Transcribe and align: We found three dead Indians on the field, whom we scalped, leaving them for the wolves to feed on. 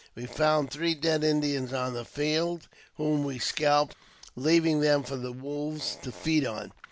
We 0.15 0.25
found 0.25 0.71
three 0.71 0.95
dead 0.95 1.23
Indians 1.23 1.73
on 1.73 1.93
the 1.93 2.05
field, 2.05 2.67
whom 2.97 3.23
we 3.23 3.37
scalped, 3.37 3.95
leaving 4.35 4.79
them 4.81 5.03
for 5.03 5.15
the 5.15 5.31
wolves 5.31 5.95
to 6.01 6.11
feed 6.11 6.43
on. 6.43 6.71